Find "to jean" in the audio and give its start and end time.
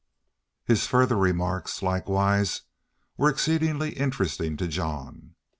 4.57-5.35